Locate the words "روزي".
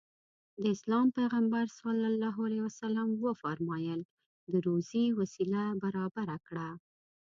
4.67-5.05